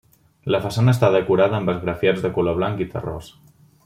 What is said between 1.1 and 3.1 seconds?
decorada amb esgrafiats de color blanc i